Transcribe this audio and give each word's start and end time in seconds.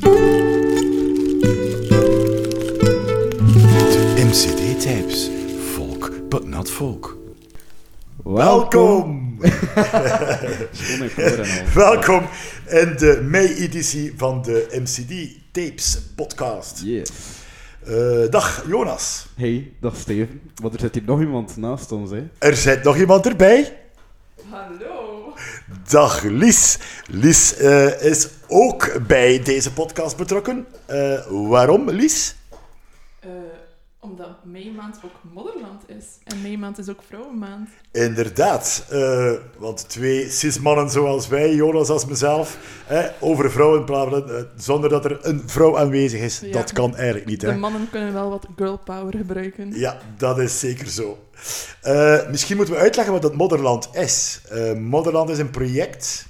De 0.00 1.80
MCD-tapes. 4.16 5.30
Folk, 5.72 6.28
but 6.28 6.46
not 6.46 6.70
folk. 6.70 7.16
Welkom! 8.24 9.38
Welkom 11.74 12.26
in 12.66 12.94
de 12.96 13.20
mei-editie 13.22 14.12
van 14.16 14.42
de 14.42 14.66
MCD-tapes 14.82 15.98
podcast. 16.16 16.82
Yes. 16.84 17.10
Eh, 17.84 18.28
dag 18.30 18.64
Jonas. 18.68 19.26
Hey, 19.36 19.72
dag 19.80 19.96
Steven. 19.96 20.40
Want 20.54 20.74
er 20.74 20.80
zit 20.80 20.94
hier 20.94 21.04
nog 21.06 21.20
iemand 21.20 21.56
naast 21.56 21.92
ons, 21.92 22.10
hè? 22.10 22.28
Er 22.38 22.56
zit 22.56 22.82
nog 22.82 22.96
iemand 22.96 23.26
erbij. 23.26 23.78
Hallo. 24.50 24.99
Dag 25.88 26.22
Lies. 26.22 26.78
Lies 27.06 27.56
eh, 27.56 28.02
is 28.02 28.28
ook 28.48 29.06
bij 29.06 29.42
deze 29.42 29.72
podcast 29.72 30.16
betrokken. 30.16 30.66
Eh, 30.86 31.20
waarom, 31.28 31.90
Lies? 31.90 32.34
Omdat 34.02 34.44
meimaand 34.44 34.98
ook 35.04 35.32
modderland 35.32 35.82
is. 35.86 36.04
En 36.24 36.42
meimaand 36.42 36.78
is 36.78 36.88
ook 36.88 37.02
vrouwenmaand. 37.08 37.68
Inderdaad, 37.92 38.86
eh, 38.90 39.32
want 39.58 39.88
twee 39.88 40.30
cis-mannen 40.30 40.90
zoals 40.90 41.28
wij, 41.28 41.54
Jonas 41.54 41.88
als 41.88 42.06
mezelf, 42.06 42.58
over 43.18 43.50
vrouwen 43.50 43.84
praten 43.84 44.36
eh, 44.36 44.42
zonder 44.56 44.90
dat 44.90 45.04
er 45.04 45.18
een 45.26 45.42
vrouw 45.46 45.78
aanwezig 45.78 46.20
is, 46.20 46.40
Ja. 46.40 46.52
dat 46.52 46.72
kan 46.72 46.96
eigenlijk 46.96 47.26
niet. 47.26 47.40
De 47.40 47.46
Hè? 47.46 47.56
mannen 47.56 47.90
kunnen 47.90 48.12
wel 48.12 48.30
wat 48.30 48.46
girl 48.56 48.78
power 48.78 49.16
gebruiken. 49.16 49.72
Ja, 49.78 49.98
dat 50.16 50.38
is 50.38 50.58
zeker 50.58 50.86
zo. 50.88 51.18
Eh, 51.82 52.28
misschien 52.30 52.56
moeten 52.56 52.74
we 52.74 52.80
uitleggen 52.80 53.12
wat 53.12 53.22
dat 53.22 53.34
Modderland 53.34 53.88
is. 53.92 54.40
Modderland 54.78 55.30
is 55.30 55.38
een 55.38 55.50
project 55.50 56.26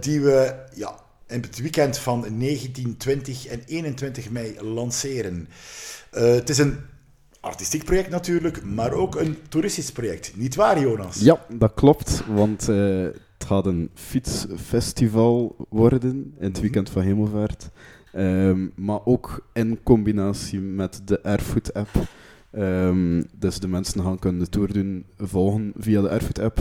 die 0.00 0.20
we 0.20 0.54
ja, 0.74 0.94
in 1.28 1.40
het 1.40 1.58
weekend 1.60 1.98
van 1.98 2.24
19, 2.36 2.96
20 2.96 3.46
en 3.46 3.62
21 3.66 4.30
mei 4.30 4.56
lanceren. 4.60 5.48
Eh, 6.12 6.34
het 6.34 6.48
is 6.48 6.58
een 6.58 6.76
artistiek 7.40 7.84
project 7.84 8.10
natuurlijk, 8.10 8.64
maar 8.64 8.92
ook 8.92 9.14
een 9.14 9.36
toeristisch 9.48 9.92
project. 9.92 10.32
Niet 10.36 10.54
waar, 10.54 10.80
Jonas? 10.80 11.20
Ja, 11.20 11.40
dat 11.58 11.74
klopt, 11.74 12.22
want 12.26 12.68
eh, 12.68 13.02
het 13.38 13.46
gaat 13.46 13.66
een 13.66 13.90
fietsfestival 13.94 15.56
worden 15.68 16.34
in 16.38 16.46
het 16.46 16.60
weekend 16.60 16.90
van 16.90 17.02
Hemelvaart. 17.02 17.70
Ehm, 18.12 18.68
maar 18.74 19.00
ook 19.04 19.46
in 19.52 19.82
combinatie 19.82 20.60
met 20.60 21.00
de 21.04 21.22
Airfood-app. 21.22 21.88
Ehm, 22.50 23.22
dus 23.38 23.58
de 23.58 23.68
mensen 23.68 24.02
gaan 24.02 24.18
kunnen 24.18 24.42
de 24.42 24.48
tour 24.48 24.72
doen, 24.72 25.04
volgen 25.18 25.72
via 25.76 26.02
de 26.02 26.10
Airfood-app. 26.10 26.58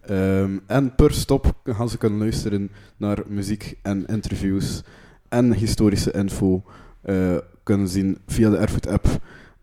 Ehm, 0.00 0.58
en 0.66 0.94
per 0.94 1.12
stop 1.12 1.54
gaan 1.64 1.88
ze 1.88 1.98
kunnen 1.98 2.18
luisteren 2.18 2.70
naar 2.96 3.22
muziek 3.28 3.78
en 3.82 4.06
interviews 4.06 4.82
en 5.28 5.54
historische 5.54 6.12
info 6.12 6.62
eh, 7.02 7.36
kunnen 7.66 7.88
zien 7.88 8.18
via 8.26 8.50
de 8.50 8.58
Airfood-app. 8.58 9.06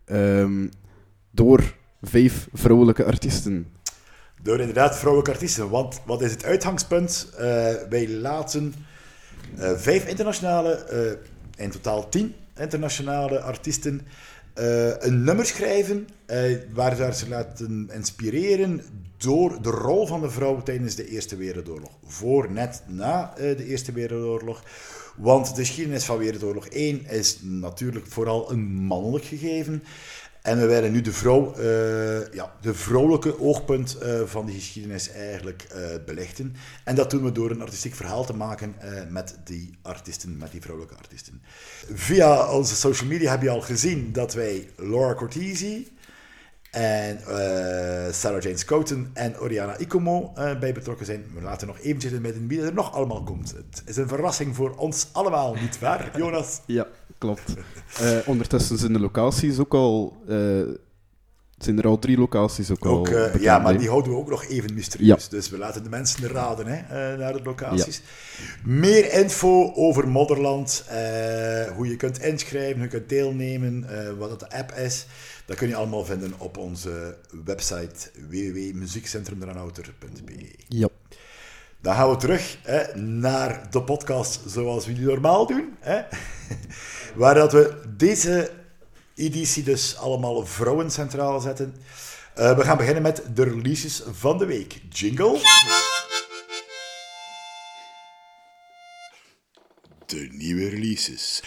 Ehm, 0.04 0.66
door 1.30 1.74
vijf 2.02 2.48
vrouwelijke 2.52 3.04
artiesten. 3.04 3.66
Door 4.42 4.58
inderdaad 4.58 4.96
vrouwelijke 4.96 5.32
artiesten. 5.32 5.68
Want 5.68 6.00
wat 6.06 6.22
is 6.22 6.30
het 6.30 6.44
uitgangspunt? 6.44 7.28
Eh, 7.36 7.46
wij 7.88 8.08
laten 8.08 8.74
eh, 9.56 9.72
vijf 9.76 10.06
internationale, 10.06 10.74
eh, 10.74 11.64
in 11.64 11.70
totaal 11.70 12.08
tien 12.08 12.34
internationale 12.56 13.40
artiesten, 13.40 14.00
een 14.98 15.24
nummer 15.24 15.46
schrijven 15.46 16.08
waar 16.72 16.96
waar 16.96 17.14
ze 17.14 17.28
laten 17.28 17.90
inspireren 17.92 18.82
door 19.16 19.62
de 19.62 19.70
rol 19.70 20.06
van 20.06 20.20
de 20.20 20.30
vrouw 20.30 20.62
tijdens 20.62 20.94
de 20.94 21.08
Eerste 21.08 21.36
Wereldoorlog. 21.36 21.90
Voor, 22.06 22.50
net 22.50 22.82
na 22.86 23.32
de 23.36 23.64
Eerste 23.66 23.92
Wereldoorlog. 23.92 24.62
Want 25.16 25.56
de 25.56 25.64
geschiedenis 25.64 26.04
van 26.04 26.18
Wereldoorlog 26.18 26.66
1 26.66 27.06
is 27.06 27.38
natuurlijk 27.42 28.06
vooral 28.06 28.50
een 28.50 28.64
mannelijk 28.64 29.24
gegeven. 29.24 29.82
En 30.44 30.58
we 30.58 30.66
willen 30.66 30.92
nu 30.92 31.00
de 31.00 31.12
vrouw, 31.12 31.54
eh, 31.54 32.32
ja, 32.32 32.54
de 32.60 32.74
vrouwelijke 32.74 33.40
oogpunt 33.40 33.98
eh, 33.98 34.20
van 34.24 34.46
die 34.46 34.54
geschiedenis 34.54 35.10
eigenlijk 35.10 35.62
eh, 35.62 35.80
belichten. 36.06 36.54
En 36.84 36.94
dat 36.94 37.10
doen 37.10 37.24
we 37.24 37.32
door 37.32 37.50
een 37.50 37.62
artistiek 37.62 37.94
verhaal 37.94 38.24
te 38.24 38.36
maken 38.36 38.74
met 39.08 39.38
die 39.44 39.78
artiesten, 39.82 40.36
met 40.36 40.50
die 40.50 40.60
vrouwelijke 40.60 40.96
artiesten. 40.96 41.42
Via 41.92 42.52
onze 42.52 42.74
social 42.74 43.08
media 43.08 43.30
heb 43.30 43.42
je 43.42 43.50
al 43.50 43.60
gezien 43.60 44.12
dat 44.12 44.34
wij 44.34 44.68
Laura 44.76 45.14
Cortese 45.14 45.84
en 46.74 47.18
eh, 47.18 48.12
Sarah 48.12 48.42
Jane 48.42 48.56
Scouten 48.56 49.10
en 49.12 49.40
Oriana 49.40 49.76
Ikomo 49.76 50.32
eh, 50.34 50.58
bij 50.58 50.72
betrokken 50.72 51.06
zijn. 51.06 51.24
We 51.34 51.42
laten 51.42 51.66
nog 51.66 51.78
eventjes 51.78 52.12
in 52.12 52.20
midden 52.20 52.46
wie 52.46 52.62
er 52.62 52.74
nog 52.74 52.94
allemaal 52.94 53.22
komt. 53.22 53.50
Het 53.50 53.82
is 53.86 53.96
een 53.96 54.08
verrassing 54.08 54.54
voor 54.54 54.74
ons 54.76 55.08
allemaal, 55.12 55.54
niet 55.54 55.78
waar, 55.78 56.10
Jonas? 56.16 56.60
Ja, 56.66 56.86
klopt. 57.18 57.54
Eh, 57.94 58.18
ondertussen 58.26 58.78
zijn 58.78 58.92
de 58.92 58.98
locaties 58.98 59.58
ook 59.58 59.74
al. 59.74 60.16
Zijn 61.58 61.78
er 61.78 61.86
al 61.86 61.98
drie 61.98 62.18
locaties 62.18 62.70
ook, 62.70 62.86
Ook, 62.86 63.08
al. 63.08 63.14
eh, 63.14 63.22
bekend, 63.24 63.42
ja, 63.42 63.58
maar 63.58 63.78
die 63.78 63.88
houden 63.88 64.12
we 64.12 64.18
ook 64.18 64.28
nog 64.30 64.44
even 64.44 64.74
mysterieus. 64.74 65.28
Dus 65.28 65.50
we 65.50 65.58
laten 65.58 65.82
de 65.82 65.88
mensen 65.88 66.28
raden 66.28 66.66
hè, 66.66 66.76
eh, 66.76 67.18
naar 67.18 67.32
de 67.32 67.42
locaties. 67.42 68.02
Meer 68.64 69.12
info 69.12 69.72
over 69.74 70.08
Modderland, 70.08 70.84
eh, 70.88 70.96
hoe 71.76 71.88
je 71.88 71.96
kunt 71.96 72.20
inschrijven, 72.22 72.74
hoe 72.74 72.82
je 72.84 72.88
kunt 72.88 73.08
deelnemen, 73.08 73.86
wat 74.18 74.30
het 74.30 74.40
de 74.40 74.50
app 74.50 74.72
is. 74.72 75.06
Dat 75.46 75.56
kun 75.56 75.68
je 75.68 75.76
allemaal 75.76 76.04
vinden 76.04 76.32
op 76.38 76.56
onze 76.56 77.16
website 77.44 78.10
www.muziekcentrumdranouter.be. 78.28 80.50
Ja. 80.68 80.88
Dan 81.80 81.94
gaan 81.94 82.10
we 82.10 82.16
terug 82.16 82.58
hè, 82.62 83.00
naar 83.00 83.66
de 83.70 83.82
podcast 83.82 84.40
zoals 84.46 84.86
we 84.86 84.92
die 84.92 85.06
normaal 85.06 85.46
doen. 85.46 85.74
Hè? 85.80 86.00
Waar 87.20 87.34
dat 87.34 87.52
we 87.52 87.80
deze 87.96 88.50
editie 89.14 89.62
dus 89.62 89.96
allemaal 89.96 90.46
vrouwen 90.46 90.90
centraal 90.90 91.40
zetten. 91.40 91.74
Eh, 92.34 92.56
we 92.56 92.64
gaan 92.64 92.76
beginnen 92.76 93.02
met 93.02 93.22
de 93.34 93.44
releases 93.44 94.02
van 94.10 94.38
de 94.38 94.46
week. 94.46 94.80
Jingle. 94.88 95.38
De 100.06 100.28
nieuwe 100.30 100.68
releases. 100.68 101.42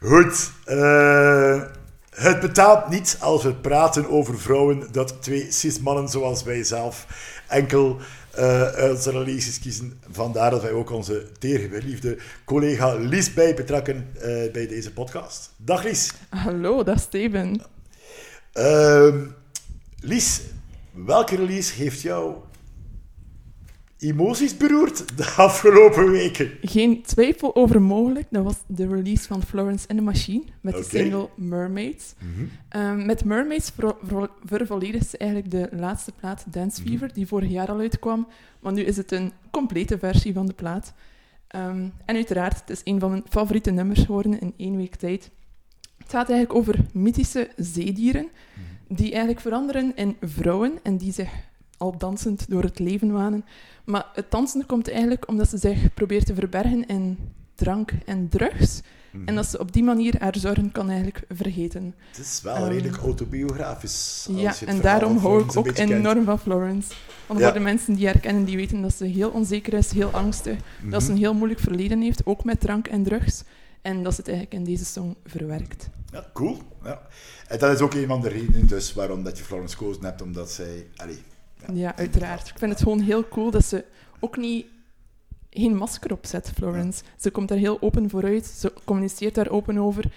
Goed. 0.00 0.50
eh, 0.64 1.62
het 2.10 2.40
betaalt 2.40 2.88
niet 2.88 3.16
als 3.20 3.42
we 3.42 3.54
praten 3.54 4.08
over 4.08 4.40
vrouwen 4.40 4.92
dat 4.92 5.22
twee 5.22 5.52
cis-mannen 5.52 6.08
zoals 6.08 6.42
wij 6.42 6.64
zelf 6.64 7.06
enkel 7.48 7.96
eh 8.34 8.90
onze 8.90 9.10
releases 9.10 9.58
kiezen. 9.58 10.00
Vandaar 10.10 10.50
dat 10.50 10.62
wij 10.62 10.72
ook 10.72 10.90
onze 10.90 11.26
teergeliefde 11.38 12.18
collega 12.44 12.94
Lies 12.94 13.34
bij 13.34 13.54
betrekken 13.54 14.08
eh, 14.14 14.52
bij 14.52 14.66
deze 14.66 14.92
podcast. 14.92 15.50
Dag 15.56 15.82
Lies. 15.84 16.12
Hallo, 16.28 16.82
is 16.82 17.00
Steven. 17.00 17.62
Ehm, 18.52 19.26
Lies, 20.00 20.40
welke 20.92 21.36
release 21.36 21.74
heeft 21.74 22.00
jou 22.00 22.34
emoties 24.00 24.56
beroerd 24.56 25.16
de 25.16 25.24
afgelopen 25.36 26.10
weken? 26.10 26.50
Geen 26.62 27.02
twijfel 27.02 27.54
over 27.56 27.82
mogelijk. 27.82 28.26
Dat 28.30 28.44
was 28.44 28.56
de 28.66 28.86
release 28.88 29.26
van 29.26 29.42
Florence 29.42 29.88
and 29.88 29.98
the 29.98 30.04
Machine 30.04 30.42
met 30.60 30.74
de 30.74 30.82
single 30.98 31.28
Mermaids. 31.36 32.14
Ehm, 32.68 33.06
met 33.06 33.24
Mermaids 33.24 33.70
ver- 33.78 33.96
ver- 34.04 34.30
vervolledigt 34.44 35.10
ze 35.10 35.16
eigenlijk 35.18 35.50
de 35.50 35.68
laatste 35.76 36.12
plaat 36.20 36.44
Dance 36.48 36.82
Fever, 36.82 37.12
die 37.12 37.26
vorig 37.26 37.50
jaar 37.50 37.68
al 37.68 37.78
uitkwam. 37.78 38.26
Maar 38.60 38.72
nu 38.72 38.82
is 38.82 38.96
het 38.96 39.12
een 39.12 39.32
complete 39.50 39.98
versie 39.98 40.32
van 40.32 40.46
de 40.46 40.52
plaat. 40.52 40.92
Ehm, 41.46 41.88
en 42.04 42.14
uiteraard, 42.14 42.60
het 42.60 42.70
is 42.70 42.80
een 42.84 43.00
van 43.00 43.10
mijn 43.10 43.22
favoriete 43.28 43.70
nummers 43.70 44.00
geworden 44.00 44.40
in 44.40 44.54
één 44.56 44.76
week 44.76 44.94
tijd. 44.96 45.30
Het 45.98 46.10
gaat 46.10 46.28
eigenlijk 46.30 46.54
over 46.58 46.78
mythische 46.92 47.50
zeedieren 47.56 48.28
die 48.88 49.10
eigenlijk 49.10 49.40
veranderen 49.40 49.96
in 49.96 50.16
vrouwen 50.20 50.72
en 50.82 50.96
die 50.96 51.12
zich 51.12 51.28
al 51.80 51.98
dansend 51.98 52.50
door 52.50 52.62
het 52.62 52.78
leven 52.78 53.12
wanen. 53.12 53.44
Maar 53.84 54.06
het 54.14 54.30
dansen 54.30 54.66
komt 54.66 54.90
eigenlijk 54.90 55.28
omdat 55.28 55.48
ze 55.48 55.58
zich 55.58 55.94
probeert 55.94 56.26
te 56.26 56.34
verbergen 56.34 56.86
in 56.86 57.18
drank 57.54 57.92
en 58.06 58.28
drugs. 58.28 58.80
En 59.26 59.34
dat 59.34 59.46
ze 59.46 59.58
op 59.58 59.72
die 59.72 59.82
manier 59.82 60.14
haar 60.18 60.36
zorgen 60.38 60.72
kan 60.72 60.88
eigenlijk 60.88 61.22
vergeten. 61.28 61.94
Het 62.10 62.18
is 62.18 62.40
wel 62.42 62.54
Ehm, 62.54 62.68
redelijk 62.68 62.96
autobiografisch. 62.96 64.24
als 64.28 64.36
ja, 64.40 64.42
je 64.42 64.64
het 64.66 64.68
en 64.68 64.80
daarom 64.80 65.16
hou 65.16 65.42
ik 65.42 65.56
ook 65.56 65.72
kent. 65.74 65.90
enorm 65.90 66.24
van 66.24 66.38
Florence. 66.38 66.92
Want 67.26 67.40
Ja. 67.40 67.44
voor 67.46 67.54
de 67.58 67.64
mensen 67.64 67.94
die 67.94 68.06
haar 68.06 68.18
kennen, 68.18 68.44
die 68.44 68.56
weten 68.56 68.82
dat 68.82 68.94
ze 68.94 69.04
heel 69.04 69.30
onzeker 69.30 69.72
is, 69.74 69.90
heel 69.92 70.10
angstig. 70.10 70.58
Dat 70.90 71.00
ze 71.02 71.06
Mhm. 71.08 71.10
een 71.16 71.22
heel 71.24 71.34
moeilijk 71.34 71.60
verleden 71.60 72.00
heeft, 72.00 72.26
ook 72.26 72.44
met 72.44 72.60
drank 72.60 72.86
en 72.88 73.02
drugs. 73.02 73.42
En 73.82 74.02
dat 74.02 74.14
ze 74.14 74.20
het 74.20 74.28
eigenlijk 74.28 74.58
in 74.58 74.64
deze 74.72 74.84
song 74.84 75.16
verwerkt. 75.26 75.88
Ja, 76.12 76.26
cool. 76.32 76.58
Ja. 76.84 77.00
En 77.48 77.58
dat 77.58 77.72
is 77.74 77.80
ook 77.80 77.94
een 77.94 78.06
van 78.06 78.20
de 78.20 78.28
redenen 78.28 78.66
dus 78.66 78.92
waarom 78.94 79.22
dat 79.24 79.38
je 79.38 79.44
Florence 79.44 79.76
gekozen 79.76 80.04
hebt, 80.04 80.22
omdat 80.22 80.50
zij... 80.50 80.86
Allee, 80.96 81.18
Ja. 81.72 81.96
Uiteraard. 81.96 82.48
Ik 82.48 82.58
vind 82.58 82.72
het 82.72 82.82
gewoon 82.82 83.00
heel 83.00 83.28
cool 83.28 83.50
dat 83.50 83.64
ze 83.64 83.84
ook 84.20 84.36
niet 84.36 84.66
geen 85.50 85.76
masker 85.76 86.12
opzet, 86.12 86.50
Florence. 86.54 87.02
Ze 87.16 87.30
komt 87.30 87.48
daar 87.48 87.58
heel 87.58 87.80
open 87.82 88.10
vooruit, 88.10 88.46
ze 88.46 88.72
communiceert 88.84 89.34
daar 89.34 89.48
open 89.50 89.78
over. 89.78 90.12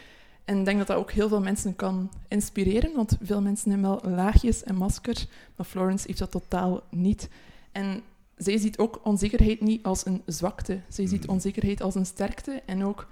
En 0.46 0.58
ik 0.60 0.66
denk 0.66 0.78
dat 0.78 0.88
dat 0.88 0.98
ook 0.98 1.12
heel 1.12 1.28
veel 1.28 1.42
mensen 1.42 1.76
kan 1.76 2.12
inspireren, 2.28 2.96
want 2.96 3.18
veel 3.22 3.42
mensen 3.42 3.72
hebben 3.72 3.90
wel 3.90 4.12
laagjes 4.12 4.64
en 4.64 4.76
maskers, 4.76 5.28
maar 5.56 5.66
Florence 5.66 6.08
heeft 6.08 6.20
dat 6.20 6.32
totaal 6.32 6.82
niet. 6.90 7.30
En 7.72 8.02
zij 8.38 8.58
ziet 8.58 8.78
ook 8.78 9.00
onzekerheid 9.04 9.62
niet 9.62 9.84
als 9.84 10.06
een 10.06 10.22
zwakte. 10.26 10.80
Zij 10.88 11.08
ziet 11.08 11.22
Mhm. 11.24 11.32
onzekerheid 11.32 11.82
als 11.82 11.96
een 11.96 12.06
sterkte. 12.06 12.62
En 12.66 12.84
ook, 12.84 13.08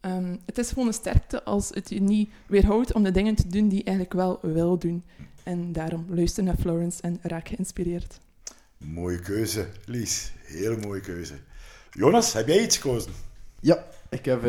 ehm, 0.00 0.36
het 0.44 0.58
is 0.58 0.68
gewoon 0.68 0.86
een 0.86 0.92
sterkte 0.92 1.44
als 1.44 1.68
het 1.68 1.90
je 1.90 2.00
niet 2.00 2.30
weerhoudt 2.46 2.92
om 2.92 3.02
de 3.02 3.10
dingen 3.10 3.34
te 3.34 3.48
doen 3.48 3.68
die 3.68 3.78
je 3.78 3.84
eigenlijk 3.84 4.16
wel 4.16 4.38
wil 4.42 4.78
doen. 4.78 5.04
En 5.42 5.72
daarom 5.72 6.06
luister 6.08 6.42
naar 6.42 6.56
Florence 6.56 7.02
en 7.02 7.18
raak 7.22 7.48
geïnspireerd. 7.48 8.20
Mooie 8.78 9.18
keuze, 9.18 9.66
Lies. 9.84 10.32
Hele 10.42 10.76
mooie 10.76 11.00
keuze. 11.00 11.34
Jonas, 11.90 12.32
heb 12.32 12.46
jij 12.46 12.62
iets 12.62 12.76
gekozen? 12.76 13.12
Ja, 13.60 13.84
ik 14.08 14.24
heb 14.24 14.38
eh, 14.38 14.42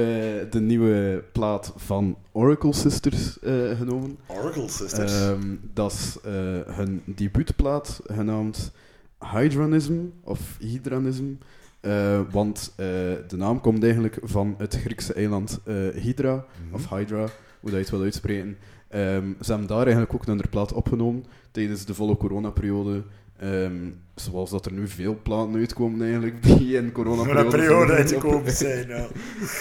de 0.49 0.59
nieuwe 0.59 1.23
plaat 1.31 1.73
van 1.75 2.17
Oracle 2.31 2.73
Sisters 2.73 3.39
eh, 3.39 3.77
genomen. 3.77 4.17
Oracle 4.27 4.69
Sisters. 4.69 5.13
Ehm, 5.13 5.55
dat 5.73 5.91
is 5.91 6.17
eh, 6.23 6.33
hun 6.75 7.01
debuutplaat 7.05 7.99
genaamd 8.03 8.71
Hydranism 9.19 9.99
of 10.23 10.39
Hydranism. 10.59 11.33
Eh, 11.81 12.19
want 12.31 12.73
eh, 12.75 12.85
de 13.27 13.35
naam 13.37 13.61
komt 13.61 13.83
eigenlijk 13.83 14.17
van 14.21 14.55
het 14.57 14.75
Griekse 14.75 15.13
eiland 15.13 15.59
eh, 15.65 15.75
Hydra, 16.01 16.33
Mhm. 16.65 16.73
of 16.75 16.89
Hydra, 16.89 17.17
hoe 17.59 17.69
dat 17.69 17.71
je 17.71 17.77
het 17.77 17.89
wil 17.89 18.01
uitspreken. 18.01 18.57
Ehm, 18.87 19.25
ze 19.41 19.49
hebben 19.51 19.67
daar 19.67 19.81
eigenlijk 19.83 20.13
ook 20.13 20.27
een 20.27 20.41
plaat 20.49 20.73
opgenomen 20.73 21.23
tijdens 21.51 21.85
de 21.85 21.93
volle 21.93 22.17
coronaperiode. 22.17 23.03
Ehm, 23.37 23.89
zoals 24.15 24.49
dat 24.49 24.65
er 24.65 24.71
nu 24.73 24.87
veel 24.87 25.19
platen 25.23 25.55
uitkomen 25.55 26.01
eigenlijk, 26.01 26.43
die 26.57 26.77
in 26.77 26.91
coronaperiode 26.91 27.93
uitgekomen 27.93 28.51
zijn. 28.65 28.89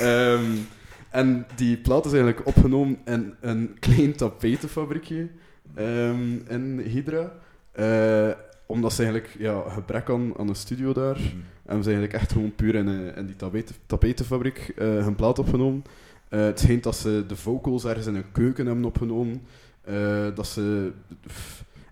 Ehm, 0.00 0.44
en 1.10 1.46
die 1.56 1.76
plaat 1.76 2.04
is 2.04 2.12
eigenlijk 2.12 2.46
opgenomen 2.46 2.98
in 3.04 3.34
een 3.40 3.76
klein 3.78 4.14
tapetenfabriekje 4.16 5.28
in 6.48 6.78
Hydra. 6.84 7.32
Omdat 8.70 8.92
ze 8.92 9.02
eigenlijk 9.02 9.34
ja, 9.38 9.62
gebrek 9.68 10.10
aan, 10.10 10.32
aan 10.38 10.48
een 10.48 10.54
studio 10.54 10.92
daar. 10.92 11.16
En 11.66 11.82
ze 11.82 11.90
eigenlijk 11.90 12.12
echt 12.12 12.32
gewoon 12.32 12.54
puur 12.54 12.74
in, 12.74 12.88
eh, 12.88 13.16
in 13.16 13.26
die 13.26 13.36
tapeten, 13.36 13.74
tapetenfabriek 13.86 14.72
eh, 14.76 14.86
hun 14.86 15.14
plaat 15.14 15.38
opgenomen. 15.38 15.84
Eh, 16.28 16.40
het 16.40 16.60
schijnt 16.60 16.82
dat 16.82 16.96
ze 16.96 17.24
de 17.26 17.36
vocals 17.36 17.84
ergens 17.84 18.06
in 18.06 18.14
een 18.14 18.32
keuken 18.32 18.66
hebben 18.66 18.84
opgenomen. 18.84 19.42
Dat 20.34 20.46
ze 20.46 20.92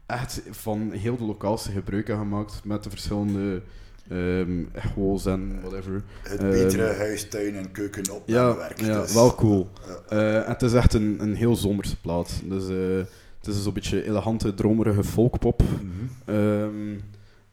echt 0.07 0.43
van 0.51 0.91
heel 0.93 1.17
de 1.17 1.25
locatie 1.25 1.73
gebruik 1.73 2.07
hebben 2.07 2.27
gemaakt 2.27 2.61
met 2.65 2.83
de 2.85 2.91
verschillende 2.91 3.63
ehm 4.09 4.65
echo's 4.73 5.27
en 5.27 5.61
whatever. 5.61 6.03
Het 6.23 6.41
Ehm, 6.41 6.51
betere 6.51 6.95
huis, 6.95 7.29
tuin 7.29 7.55
en 7.57 7.71
keuken 7.73 8.11
op 8.11 8.23
Ja, 8.27 8.57
werk. 8.57 8.81
ja 8.81 9.01
dus- 9.01 9.15
wel 9.15 9.35
cool. 9.35 9.69
En 10.09 10.45
het 10.47 10.63
is 10.63 10.73
echt 10.73 10.95
een, 10.95 11.17
een 11.21 11.35
heel 11.35 11.57
zomerse 11.57 12.01
plaat. 12.01 12.41
Dus, 12.45 12.65
het 13.39 13.47
is 13.55 13.63
zo'n 13.63 13.73
beetje 13.73 14.07
elegante, 14.07 14.55
dromerige 14.55 15.05
folkpop. 15.05 15.63
Mhm. 15.63 16.37
Ehm, 16.37 16.99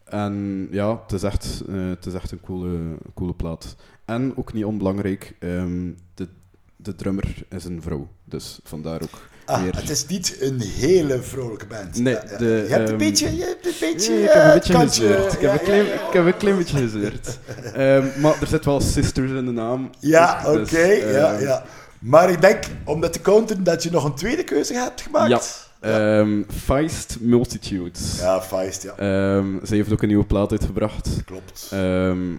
en 0.04 0.68
ja, 0.72 1.02
het 1.02 1.12
is 1.12 1.24
echt, 1.24 1.64
eh, 1.70 1.90
het 1.90 2.06
is 2.06 2.14
echt 2.14 2.32
een 2.32 2.42
coole, 2.42 2.78
coole 3.14 3.34
plaat. 3.34 3.76
En 4.06 4.34
ook 4.38 4.54
niet 4.54 4.66
onbelangrijk, 4.66 5.36
ehm, 5.40 5.92
de, 6.14 6.28
de 6.76 6.96
drummer 6.96 7.44
is 7.50 7.66
een 7.66 7.82
vrouw. 7.82 8.08
Dus 8.24 8.60
vandaar 8.64 9.02
ook. 9.02 9.28
Ah, 9.46 9.62
meer. 9.62 9.76
het 9.76 9.90
is 9.90 10.06
niet 10.08 10.38
een 10.40 10.62
hele 10.62 11.22
vrolijke 11.22 11.66
band. 11.66 11.98
Nee, 11.98 12.14
Ja, 12.14 12.24
ja. 12.30 12.38
de, 12.38 12.46
je 12.46 12.52
hebt 12.52 12.72
een 12.74 12.88
ehm, 12.88 12.98
beetje, 12.98 13.36
je 13.36 13.44
hebt 13.44 13.66
een 13.66 13.74
beetje, 13.80 14.14
Ja, 14.14 14.24
ik 14.24 14.32
heb 14.34 14.44
eh, 14.44 14.48
een 14.48 14.54
beetje 14.60 14.74
gezeurd. 15.08 15.34
Ik 15.34 15.40
heb, 15.40 15.42
ja, 15.42 15.54
een 15.54 15.66
klein, 15.66 15.86
ja, 15.86 15.94
ja. 15.94 16.08
ik 16.08 16.14
heb 16.14 16.26
een 16.26 16.38
klein 16.38 16.58
beetje 16.58 16.78
gezeurd. 16.78 17.40
Maar 18.22 18.42
er 18.42 18.48
zit 18.48 18.66
wel 18.66 18.82
sisters 18.82 19.32
in 19.32 19.46
de 19.46 19.52
naam. 19.52 19.90
Ja, 20.00 20.44
oké, 20.46 20.60
Dus, 20.60 20.72
ja, 20.72 21.34
ehm, 21.34 21.44
ja. 21.44 21.66
Maar 22.00 22.30
ik 22.30 22.42
denk, 22.42 22.64
om 22.84 23.02
dat 23.02 23.14
te 23.14 23.22
counten, 23.22 23.64
dat 23.64 23.84
je 23.84 23.92
nog 23.92 24.04
een 24.04 24.16
tweede 24.16 24.44
keuze 24.44 24.74
hebt 24.74 25.02
gemaakt. 25.02 25.65
Ja. 25.86 26.20
Ehm, 26.20 26.44
Feist 26.48 27.18
Multitudes. 27.22 28.20
Ja, 28.20 28.42
Feist, 28.42 28.84
ja. 28.84 28.96
Ehm, 28.98 29.66
ze 29.66 29.76
heeft 29.76 29.92
ook 29.92 30.02
een 30.02 30.08
nieuwe 30.08 30.26
plaat 30.26 30.52
uitgebracht. 30.52 31.22
Klopt. 31.26 31.70
Ehm, 31.72 32.34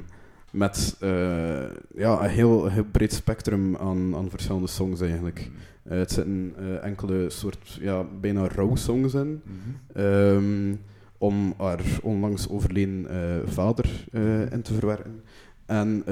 met 0.56 0.96
eh, 1.00 1.64
ja, 1.94 2.22
een 2.22 2.30
heel, 2.30 2.66
heel 2.66 2.84
breed 2.90 3.12
spectrum 3.12 3.76
aan, 3.76 4.16
aan 4.16 4.30
verschillende 4.30 4.66
songs 4.66 5.00
eigenlijk. 5.00 5.50
Eh, 5.82 5.98
het 5.98 6.12
zitten 6.12 6.54
eh, 6.58 6.84
enkele 6.84 7.30
soort 7.30 7.78
ja, 7.80 8.04
bijna 8.20 8.48
raw 8.48 8.76
songs 8.76 9.14
in. 9.14 9.42
Mhm. 9.44 10.00
Ehm, 10.04 10.74
om 11.18 11.54
haar 11.56 11.80
onlangs 12.02 12.48
overleden 12.48 13.06
vader 13.46 14.04
in 14.50 14.62
te 14.62 14.74
verwerken. 14.74 15.22
En 15.66 16.04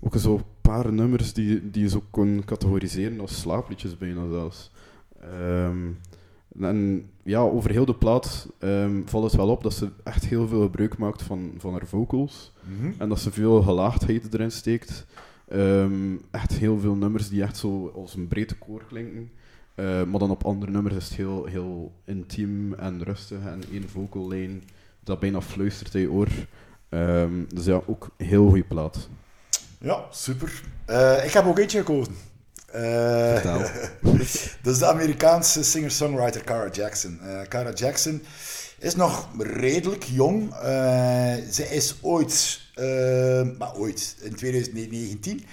ook 0.00 0.14
zo'n 0.16 0.42
paar 0.60 0.92
nummers 0.92 1.32
die, 1.32 1.70
die 1.70 1.82
je 1.82 1.88
zo 1.88 2.02
kon 2.10 2.42
categoriseren 2.44 3.20
als 3.20 3.40
slaapliedjes 3.40 3.98
bijna 3.98 4.30
zelfs. 4.30 4.70
Ehm, 5.20 5.78
en 6.60 7.10
ja, 7.22 7.40
over 7.40 7.70
heel 7.70 7.84
de 7.84 7.94
plaat 7.94 8.48
ehm, 8.58 9.00
valt 9.04 9.24
het 9.24 9.34
wel 9.34 9.48
op 9.48 9.62
dat 9.62 9.74
ze 9.74 9.88
echt 10.04 10.26
heel 10.26 10.48
veel 10.48 10.62
gebruik 10.62 10.98
maakt 10.98 11.22
van, 11.22 11.54
van 11.58 11.72
haar 11.72 11.86
vocals. 11.86 12.52
Mhm. 12.62 12.92
En 12.98 13.08
dat 13.08 13.20
ze 13.20 13.30
veel 13.30 13.62
gelaagdheid 13.62 14.34
erin 14.34 14.50
steekt. 14.52 15.06
Ehm, 15.48 16.16
echt 16.30 16.52
heel 16.52 16.78
veel 16.78 16.94
nummers 16.94 17.28
die 17.28 17.42
echt 17.42 17.56
zo 17.56 17.92
als 17.94 18.14
een 18.14 18.28
brede 18.28 18.54
koor 18.54 18.84
klinken. 18.88 19.30
Eh, 19.74 20.02
maar 20.02 20.18
dan 20.18 20.30
op 20.30 20.44
andere 20.44 20.72
nummers 20.72 20.94
is 20.94 21.04
het 21.08 21.16
heel, 21.16 21.44
heel 21.44 21.92
intiem 22.04 22.74
en 22.74 23.02
rustig. 23.02 23.38
En 23.44 23.62
één 23.72 23.88
vocal 23.88 24.28
lijn 24.28 24.62
dat 25.04 25.20
bijna 25.20 25.40
fluistert 25.40 25.94
in 25.94 26.00
je 26.00 26.10
oor. 26.10 26.28
Ehm, 26.88 27.32
dus 27.54 27.64
ja, 27.64 27.80
ook 27.86 28.10
een 28.16 28.26
heel 28.26 28.46
goede 28.46 28.64
plaat. 28.64 29.08
Ja, 29.80 30.04
super. 30.10 30.62
Eh, 30.84 31.24
ik 31.24 31.32
heb 31.32 31.46
ook 31.46 31.58
eentje 31.58 31.78
gekozen. 31.78 32.14
Eh, 32.72 33.42
dat 34.62 34.70
is 34.70 34.78
de 34.78 34.86
Amerikaanse 34.86 35.62
singer-songwriter 35.64 36.44
Cara 36.44 36.70
Jackson. 36.70 37.20
Eh 37.22 37.40
Cara 37.48 37.72
Jackson 37.72 38.22
is 38.78 38.94
nog 38.94 39.28
redelijk 39.38 40.04
jong. 40.04 40.54
Eh, 40.54 41.34
ze 41.50 41.68
is 41.70 41.94
ooit, 42.00 42.60
eh, 42.74 43.42
maar 43.58 43.74
ooit, 43.74 44.16
in 44.20 44.34
2019, 44.34 45.44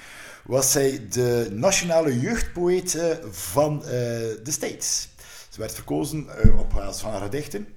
was 0.44 0.72
zij 0.72 1.06
de 1.10 1.48
nationale 1.52 2.20
jeugdpoëte 2.20 3.20
van 3.32 3.84
eh, 3.84 3.90
de 4.44 4.52
States. 4.52 5.08
Ze 5.50 5.60
werd 5.60 5.74
verkozen 5.74 6.28
eh, 6.44 6.60
op 6.60 6.70
basis 6.70 7.02
van 7.02 7.12
haar 7.12 7.22
gedichten. 7.22 7.68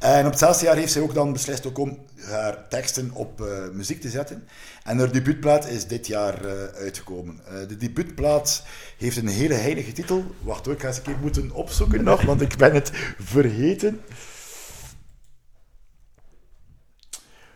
En 0.00 0.24
op 0.24 0.30
hetzelfde 0.30 0.64
jaar 0.64 0.76
heeft 0.76 0.92
zij 0.92 1.02
ook 1.02 1.14
dan 1.14 1.32
beslist 1.32 1.66
ook 1.66 1.78
om 1.78 1.98
haar 2.20 2.68
teksten 2.68 3.10
op 3.12 3.40
eh, 3.40 3.46
muziek 3.72 4.00
te 4.00 4.08
zetten. 4.08 4.48
En 4.84 4.98
haar 4.98 5.12
debuutplaat 5.12 5.68
is 5.68 5.86
dit 5.86 6.06
jaar 6.06 6.44
eh, 6.44 6.64
uitgekomen. 6.64 7.40
Eh, 7.46 7.68
de 7.68 7.76
debuutplaat 7.76 8.62
heeft 8.98 9.16
een 9.16 9.28
hele 9.28 9.54
heilige 9.54 9.92
titel. 9.92 10.24
Wacht 10.42 10.64
hoor, 10.64 10.74
ik 10.74 10.80
ga 10.80 10.86
eens 10.86 10.96
een 10.96 11.02
keer 11.02 11.16
moeten 11.20 11.50
opzoeken 11.50 12.04
nog, 12.04 12.22
want 12.22 12.40
ik 12.40 12.56
ben 12.56 12.74
het 12.74 12.90
vergeten. 13.18 14.00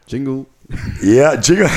Jingle. 0.05 0.45
Ja, 1.01 1.39
jingle. 1.39 1.71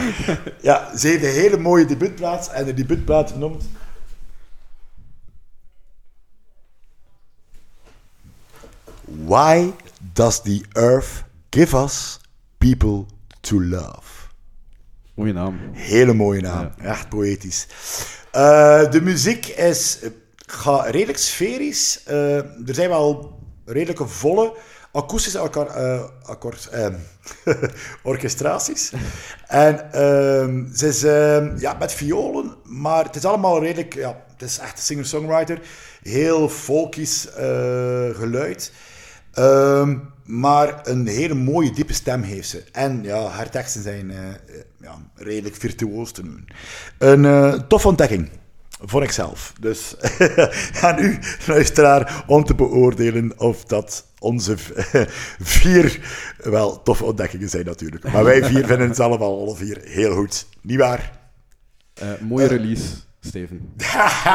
ja, 0.60 0.96
ze 0.96 1.08
heeft 1.08 1.24
een 1.24 1.30
hele 1.30 1.58
mooie 1.58 1.84
debuutplaat. 1.84 2.48
En 2.48 2.64
de 2.64 2.74
debuutplaat 2.74 3.36
noemt... 3.36 3.64
Why 9.04 9.70
does 10.14 10.40
the 10.42 10.64
earth 10.74 11.24
give 11.50 11.74
us 11.74 12.18
people 12.58 13.06
to 13.40 13.60
love? 13.60 14.28
Mooie 15.14 15.32
naam. 15.32 15.58
Hele 15.72 16.12
mooie 16.12 16.40
naam. 16.40 16.70
Echt 16.78 17.08
poëtisch. 17.08 17.66
Eh, 18.32 18.90
de 18.90 19.00
muziek 19.00 19.46
is 19.46 19.98
eh, 20.00 20.10
ga 20.46 20.82
redelijk 20.90 21.18
sferisch. 21.18 22.02
Eh, 22.04 22.36
er 22.36 22.74
zijn 22.74 22.88
wel 22.88 23.38
redelijke 23.64 24.06
volle 24.06 24.56
akoestische 24.92 25.38
eh, 25.38 26.02
akkoord, 26.22 26.68
ehm, 26.68 26.94
orchestraties. 28.02 28.92
en 29.46 29.92
ehm, 29.92 30.74
ze 30.74 30.86
is 30.86 31.02
ehm, 31.02 31.58
ja, 31.58 31.72
met 31.78 31.92
violen, 31.92 32.56
maar 32.64 33.04
het 33.04 33.16
is 33.16 33.24
allemaal 33.24 33.60
redelijk... 33.60 33.94
Ja, 33.94 34.24
het 34.32 34.42
is 34.42 34.58
echt 34.58 34.76
een 34.76 34.82
singer-songwriter. 34.82 35.60
Heel 36.02 36.48
folkisch 36.48 37.28
geluid. 38.12 38.72
Ehm, 39.32 39.96
maar 40.24 40.80
een 40.82 41.06
hele 41.06 41.34
mooie, 41.34 41.72
diepe 41.72 41.92
stem 41.92 42.22
heeft 42.22 42.48
ze. 42.48 42.64
En 42.72 43.02
ja, 43.02 43.26
haar 43.26 43.50
teksten 43.50 43.82
zijn 43.82 44.10
eh, 44.10 44.28
eh, 44.28 44.34
ja, 44.80 44.98
redelijk 45.14 45.54
virtuoos 45.54 46.12
te 46.12 46.22
noemen. 46.22 46.44
Een 46.98 47.24
eh 47.24 47.52
toffe 47.52 47.88
ontdekking. 47.88 48.28
Voor 48.84 49.02
ikzelf. 49.02 49.52
Dus 49.60 49.96
aan 50.82 50.98
u, 50.98 51.18
luisteraar, 51.46 52.24
om 52.26 52.44
te 52.44 52.54
beoordelen 52.54 53.32
of 53.38 53.64
dat 53.64 54.06
onze 54.18 54.56
vier 55.58 56.00
wel 56.36 56.82
toffe 56.82 57.04
ontdekkingen 57.04 57.48
zijn 57.48 57.64
natuurlijk. 57.64 58.12
Maar 58.12 58.24
wij 58.24 58.44
vier 58.44 58.66
vinden 58.66 58.94
ze 58.94 59.02
allemaal 59.02 59.40
alle 59.40 59.56
vier 59.56 59.80
heel 59.84 60.14
goed. 60.14 60.46
Niet 60.60 60.78
waar? 60.78 61.20
Eh, 61.94 62.08
mooie 62.20 62.46
release, 62.46 62.84
Steven. 63.20 63.72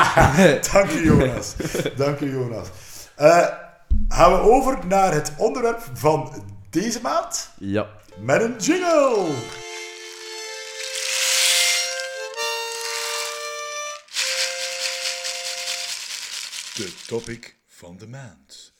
Dank 0.74 0.92
u, 0.92 1.04
Jonas. 1.04 1.56
Dank 1.96 2.20
u, 2.20 2.32
Jonas. 2.32 2.68
Eh, 3.16 3.48
gaan 4.08 4.32
we 4.32 4.40
over 4.40 4.88
naar 4.88 5.14
het 5.14 5.34
onderwerp 5.38 5.90
van 5.94 6.32
deze 6.70 7.02
maand 7.02 7.50
Ja. 7.58 7.88
met 8.20 8.42
een 8.42 8.56
jingle. 8.58 9.26
De 16.76 16.94
topic 17.08 17.56
van 17.68 17.98
de 17.98 18.08
maand. 18.08 18.74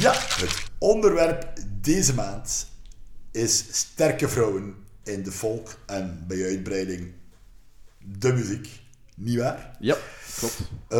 Ja, 0.00 0.12
het 0.18 0.62
onderwerp 0.78 1.52
deze 1.80 2.14
maand 2.14 2.66
is 3.30 3.64
sterke 3.70 4.28
vrouwen 4.28 4.74
in 5.04 5.22
de 5.22 5.32
volk 5.32 5.78
en 5.86 6.24
bij 6.28 6.44
uitbreiding 6.44 7.12
de 8.04 8.32
muziek. 8.32 8.68
Niet 9.16 9.38
waar? 9.38 9.76
Ja, 9.80 9.96
klopt. 10.36 10.60
Uh, 10.88 10.98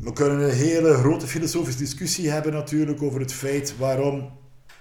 we 0.00 0.12
kunnen 0.12 0.40
een 0.40 0.54
hele 0.54 0.94
grote 0.94 1.26
filosofische 1.26 1.80
discussie 1.80 2.30
hebben 2.30 2.52
natuurlijk 2.52 3.02
over 3.02 3.20
het 3.20 3.32
feit 3.32 3.76
waarom 3.76 4.30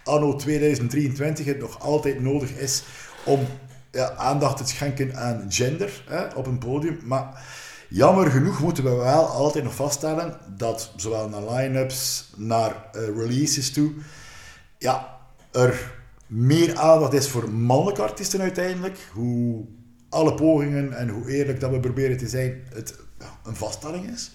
anno 0.03 0.35
2023 0.35 1.45
het 1.45 1.59
nog 1.59 1.79
altijd 1.79 2.21
nodig 2.21 2.51
is 2.51 2.83
om 3.25 3.47
ja, 3.91 4.11
aandacht 4.11 4.57
te 4.57 4.67
schenken 4.67 5.15
aan 5.15 5.45
gender 5.49 6.03
hè, 6.07 6.25
op 6.35 6.45
een 6.45 6.57
podium. 6.57 6.99
Maar 7.03 7.45
jammer 7.89 8.31
genoeg 8.31 8.59
moeten 8.59 8.83
we 8.83 8.89
wel 8.89 9.25
altijd 9.25 9.63
nog 9.63 9.75
vaststellen 9.75 10.37
dat 10.57 10.93
zowel 10.95 11.29
naar 11.29 11.53
line-ups, 11.53 12.31
naar 12.35 12.89
uh, 12.95 13.01
releases 13.01 13.71
toe, 13.71 13.91
ja, 14.77 15.19
er 15.51 15.99
meer 16.27 16.77
aandacht 16.77 17.13
is 17.13 17.27
voor 17.27 17.51
mannelijke 17.51 18.01
artiesten 18.01 18.41
uiteindelijk. 18.41 18.97
Hoe 19.13 19.65
alle 20.11 20.33
pogingen 20.33 20.97
en 20.97 21.09
hoe 21.09 21.31
eerlijk 21.31 21.59
dat 21.59 21.71
we 21.71 21.79
proberen 21.79 22.17
te 22.17 22.27
zijn, 22.27 22.63
het 22.73 22.95
een 23.43 23.55
vaststelling 23.55 24.09
is. 24.09 24.31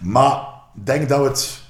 Maar 0.00 0.48
ik 0.76 0.86
denk 0.86 1.08
dat 1.08 1.20
we 1.20 1.26
het 1.28 1.60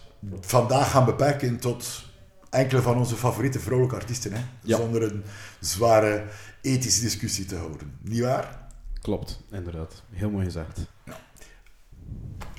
vandaag 0.40 0.90
gaan 0.90 1.04
beperken 1.04 1.59
tot 1.59 2.04
enkele 2.50 2.83
van 2.83 2.97
onze 2.97 3.16
favoriete 3.16 3.61
vrouwelijke 3.61 3.99
artiesten. 3.99 4.33
Hè? 4.33 4.40
Zonder 4.64 5.02
een 5.02 5.25
zware 5.61 6.25
ethische 6.61 7.00
discussie 7.00 7.44
te 7.44 7.56
houden. 7.56 7.99
Niet 8.00 8.21
waar? 8.21 8.68
Klopt, 9.00 9.40
inderdaad. 9.50 10.02
Heel 10.11 10.30
mooi 10.30 10.44
gezegd. 10.44 10.80
Ja. 11.04 11.16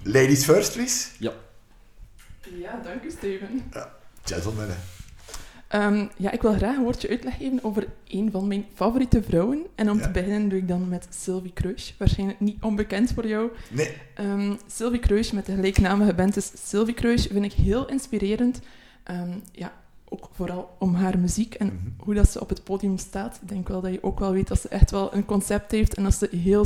Ladies 0.03 0.43
first, 0.43 0.75
Lies? 0.75 1.11
Ja. 1.19 1.31
Ja, 2.41 2.81
dank 2.83 3.03
u, 3.03 3.11
Steven. 3.11 3.61
Ja, 3.71 3.93
gentlemen. 4.23 4.75
Um, 5.75 6.09
ja, 6.17 6.31
ik 6.31 6.41
wil 6.41 6.53
graag 6.53 6.75
een 6.75 6.83
woordje 6.83 7.09
uitleg 7.09 7.37
geven 7.37 7.63
over 7.63 7.87
een 8.07 8.31
van 8.31 8.47
mijn 8.47 8.65
favoriete 8.73 9.23
vrouwen. 9.23 9.65
En 9.75 9.89
om 9.89 10.01
te 10.01 10.09
beginnen 10.09 10.49
doe 10.49 10.59
ik 10.59 10.67
dan 10.67 10.89
met 10.89 11.07
Sylvie 11.09 11.53
Kruis. 11.53 11.95
Waarschijnlijk 11.97 12.39
niet 12.39 12.57
onbekend 12.61 13.11
voor 13.13 13.27
jou. 13.27 13.49
Nee. 13.69 13.91
Um, 14.19 14.57
Sylvie 14.67 14.99
Kruis 14.99 15.31
met 15.31 15.45
de 15.45 15.53
gelijknamige 15.53 16.13
band 16.13 16.37
is 16.37 16.51
Sylvie 16.55 16.93
Kruis 16.93 17.27
vind 17.27 17.45
ik 17.45 17.53
heel 17.53 17.89
inspirerend. 17.89 18.59
Um, 19.11 19.41
ja, 19.51 19.73
ook 20.09 20.29
vooral 20.31 20.75
om 20.79 20.93
haar 20.93 21.19
muziek 21.19 21.53
en 21.53 21.65
mm 21.65 21.79
-hmm. 21.83 21.93
hoe 21.97 22.13
dat 22.13 22.29
ze 22.29 22.41
op 22.41 22.49
het 22.49 22.63
podium 22.63 22.97
staat. 22.97 23.39
Ik 23.41 23.47
denk 23.47 23.67
wel 23.67 23.81
dat 23.81 23.91
je 23.91 24.03
ook 24.03 24.19
wel 24.19 24.31
weet 24.31 24.47
dat 24.47 24.61
ze 24.61 24.67
echt 24.67 24.91
wel 24.91 25.13
een 25.13 25.25
concept 25.25 25.71
heeft 25.71 25.93
en 25.93 26.03
dat 26.03 26.13
ze 26.13 26.29
heel 26.31 26.65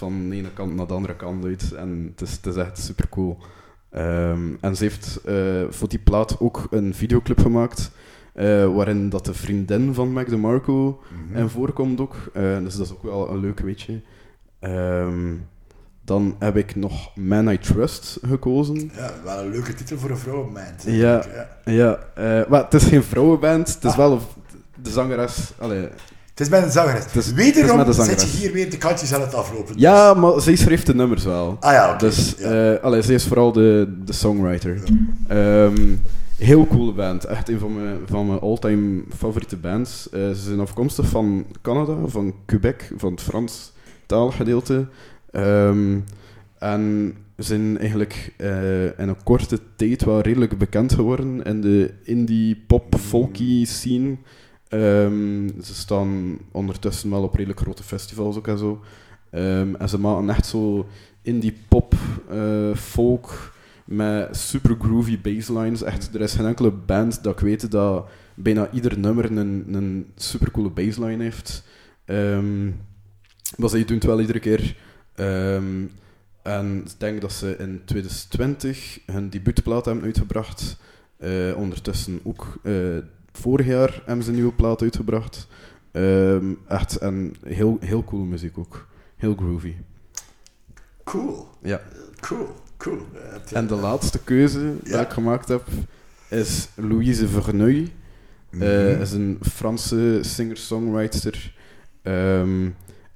van 0.00 0.28
de 0.28 0.36
ene 0.36 0.52
kant 0.52 0.74
naar 0.74 0.86
de 0.86 0.94
andere 0.94 1.16
kant 1.16 1.44
uit. 1.44 1.72
En 1.72 2.08
het 2.16 2.28
is, 2.28 2.32
het 2.32 2.46
is 2.46 2.56
echt 2.56 2.78
super 2.78 3.08
cool. 3.08 3.38
Ehm, 3.90 4.48
en 4.60 4.76
ze 4.76 4.82
heeft 4.84 5.20
eh, 5.24 5.62
voor 5.70 5.88
die 5.88 5.98
plaat 5.98 6.36
ook 6.40 6.66
een 6.70 6.94
videoclip 6.94 7.38
gemaakt. 7.40 7.90
eh, 8.34 8.74
waarin 8.74 9.08
dat 9.08 9.24
de 9.24 9.34
vriendin 9.34 9.94
van 9.94 10.12
Mac 10.12 10.28
DeMarco 10.28 11.00
Mhm. 11.26 11.36
en 11.36 11.50
voorkomt 11.50 12.00
ook. 12.00 12.14
Eh, 12.32 12.58
dus 12.58 12.76
dat 12.76 12.86
is 12.86 12.92
ook 12.92 13.02
wel 13.02 13.30
een 13.30 13.40
leuk 13.40 13.60
weetje. 13.60 14.00
Ehm, 14.60 15.34
dan 16.04 16.36
heb 16.38 16.56
ik 16.56 16.76
nog 16.76 17.16
Man 17.16 17.48
I 17.50 17.58
Trust 17.58 18.18
gekozen. 18.22 18.90
Ja, 18.96 19.12
wel 19.24 19.38
een 19.44 19.50
leuke 19.50 19.74
titel 19.74 19.98
voor 19.98 20.10
een 20.10 20.16
vrouwenband. 20.18 20.82
Ja. 20.86 21.24
Ja, 21.64 21.98
eh, 22.14 22.48
maar 22.48 22.64
het 22.64 22.74
is 22.74 22.84
geen 22.84 23.02
vrouwenband. 23.02 23.74
Het 23.74 23.84
is 23.84 23.90
Ah. 23.90 23.96
wel 23.96 24.20
de 24.82 24.90
zangeres. 24.90 25.52
Allee, 25.58 25.88
Het 26.40 26.48
is 26.48 26.54
met 26.58 26.64
een 26.64 26.72
zangeres. 26.72 27.04
Het 27.12 27.34
Wederom 27.34 27.92
zet 27.92 28.20
je 28.20 28.38
hier 28.38 28.52
weer 28.52 28.70
de 28.70 28.76
kantjes 28.76 29.14
aan 29.14 29.20
het 29.20 29.34
aflopen. 29.34 29.74
ja, 29.78 30.14
maar 30.14 30.40
zij 30.40 30.56
schreef 30.56 30.82
de 30.82 30.94
nummers 30.94 31.24
wel. 31.24 31.56
Ah 31.60 31.72
ja. 31.72 31.96
Dus 31.96 32.34
ja. 32.38 32.74
allee, 32.74 33.02
zij 33.02 33.14
is 33.14 33.26
vooral 33.26 33.52
de, 33.52 33.94
de 34.04 34.12
songwriter. 34.12 34.82
Ehm, 35.28 35.94
heel 36.36 36.66
coole 36.66 36.92
band. 36.92 37.24
Echt 37.24 37.48
een 37.48 37.58
van 37.58 37.74
mijn, 37.74 37.96
van 38.06 38.26
mijn 38.26 38.40
all-time 38.40 39.02
favoriete 39.16 39.56
bands. 39.56 40.08
Eh, 40.10 40.20
ze 40.20 40.42
zijn 40.42 40.60
afkomstig 40.60 41.06
van 41.06 41.46
Canada, 41.62 41.94
van 42.06 42.34
Quebec, 42.46 42.92
van 42.96 43.12
het 43.12 43.22
Frans 43.22 43.72
taalgedeelte. 44.06 44.86
Ehm, 45.30 45.98
en 46.58 47.14
zijn 47.36 47.78
eigenlijk 47.78 48.32
eh, 48.36 48.84
in 48.84 49.08
een 49.08 49.22
korte 49.22 49.58
tijd 49.76 50.04
wel 50.04 50.20
redelijk 50.20 50.58
bekend 50.58 50.92
geworden 50.92 51.42
in 51.42 51.60
de 51.60 51.94
indie 52.04 52.64
pop 52.66 52.94
folky 53.00 53.64
scene. 53.64 54.16
Ehm, 54.70 55.48
ze 55.62 55.74
staan 55.74 56.38
ondertussen 56.52 57.10
wel 57.10 57.22
op 57.22 57.34
redelijk 57.34 57.60
grote 57.60 57.82
festivals 57.82 58.36
ook 58.36 58.48
en 58.48 58.58
zo. 58.58 58.80
Ehm, 59.30 59.74
en 59.74 59.88
ze 59.88 59.98
maken 59.98 60.30
echt 60.30 60.46
zo 60.46 60.86
indie 61.22 61.56
pop, 61.68 61.94
eh, 62.28 62.74
folk, 62.74 63.52
met 63.84 64.36
super 64.36 64.76
groovy 64.80 65.20
basslines. 65.20 65.82
Echt, 65.82 66.14
er 66.14 66.20
is 66.20 66.34
geen 66.34 66.46
enkele 66.46 66.70
band 66.70 67.22
dat 67.22 67.32
ik 67.32 67.40
weet 67.40 67.70
dat 67.70 68.06
bijna 68.34 68.70
ieder 68.70 68.98
nummer 68.98 69.24
een, 69.24 69.74
een 69.74 70.06
super 70.14 70.50
coole 70.50 70.70
bassline 70.70 71.22
heeft. 71.22 71.64
Ehm 72.04 72.68
maar 73.56 73.68
zij 73.68 73.84
doen 73.84 73.96
het 73.96 74.06
wel 74.06 74.20
iedere 74.20 74.38
keer. 74.38 74.76
En 76.42 76.82
ik 76.84 76.92
denk 76.98 77.20
dat 77.20 77.32
ze 77.32 77.56
in 77.58 77.82
2020 77.84 79.00
hun 79.06 79.30
debuutplaat 79.30 79.84
hebben 79.84 80.04
uitgebracht. 80.04 80.76
Eh, 81.16 81.56
ondertussen 81.56 82.20
ook 82.22 82.58
eh, 82.62 82.72
vorig 83.32 83.66
jaar 83.66 84.02
hebben 84.04 84.24
ze 84.24 84.30
een 84.30 84.36
nieuwe 84.36 84.52
plaat 84.52 84.82
uitgebracht. 84.82 85.48
Ehm, 85.92 86.44
echt 86.68 86.96
en 86.96 87.34
heel, 87.44 87.76
heel 87.80 88.04
coole 88.04 88.24
muziek 88.24 88.58
ook. 88.58 88.86
Heel 89.16 89.34
groovy. 89.34 89.74
Cool. 91.04 91.48
Ja. 91.62 91.80
Cool. 92.20 92.48
Cool. 92.76 92.98
Eh, 93.14 93.56
En 93.56 93.66
de 93.66 93.74
laatste 93.74 94.18
keuze 94.24 94.58
Ja. 94.60 94.74
die 94.96 94.96
ik 95.06 95.10
gemaakt 95.10 95.48
heb 95.48 95.62
is 96.28 96.68
Louise 96.74 97.28
Verneuil. 97.28 97.86
Mhm. 98.50 98.62
Eh, 98.62 99.00
is 99.00 99.12
een 99.12 99.38
Franse 99.52 100.18
singer-songwriter. 100.22 101.54
Ehm, 102.02 102.68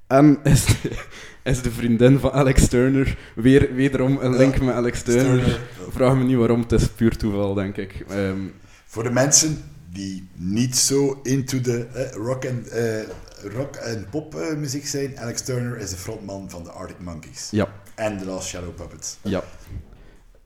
en 0.07 0.37
is 0.43 0.65
de, 0.65 0.91
is 1.51 1.61
de 1.61 1.71
vriendin 1.71 2.19
van 2.19 2.31
Alex 2.31 2.67
Turner. 2.67 3.17
Weer, 3.35 3.73
wederom 3.75 4.17
een 4.21 4.35
link 4.37 4.55
Ja, 4.55 4.63
met 4.63 4.75
Alex 4.75 5.01
Turner. 5.01 5.59
Vraag 5.89 6.15
me 6.15 6.23
niet 6.23 6.37
waarom, 6.37 6.59
het 6.61 6.71
is 6.71 6.87
puur 6.87 7.17
toeval, 7.17 7.53
denk 7.53 7.77
ik. 7.77 8.05
Ehm, 8.09 8.39
Voor 8.85 9.03
de 9.03 9.11
mensen 9.11 9.63
die 9.95 10.27
niet 10.35 10.75
zo 10.75 11.19
into 11.23 11.61
de 11.61 11.85
eh, 11.93 12.11
rock 12.11 12.43
en 12.43 12.65
eh, 12.71 13.03
rock 13.55 13.75
en 13.75 14.07
pop 14.09 14.35
eh, 14.35 14.55
muziek 14.55 14.85
zijn, 14.87 15.19
Alex 15.19 15.41
Turner 15.41 15.77
is 15.77 15.89
de 15.89 15.95
frontman 15.95 16.49
van 16.49 16.63
de 16.63 16.69
Arctic 16.69 16.99
Monkeys 16.99 17.47
ja, 17.51 17.67
en 17.95 18.17
de 18.17 18.25
Last 18.25 18.47
Shadow 18.47 18.75
Puppets. 18.75 19.17
ja. 19.21 19.43